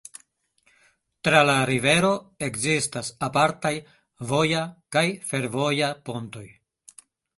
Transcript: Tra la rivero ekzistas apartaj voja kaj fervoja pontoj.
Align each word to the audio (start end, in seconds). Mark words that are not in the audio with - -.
Tra 1.27 1.41
la 1.49 1.57
rivero 1.69 2.09
ekzistas 2.47 3.11
apartaj 3.27 3.75
voja 4.33 4.65
kaj 4.97 5.05
fervoja 5.33 5.95
pontoj. 6.09 6.47